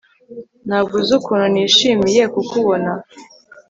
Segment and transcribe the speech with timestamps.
[0.67, 2.91] Ntabwo uzi ukuntu nishimiye kukubona